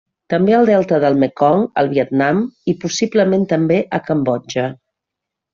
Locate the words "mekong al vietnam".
1.23-2.41